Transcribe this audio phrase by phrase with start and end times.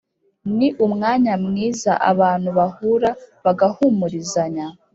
[0.57, 3.09] Ni umwanya mwiza abantu bahura
[3.43, 4.65] bagahumurizanya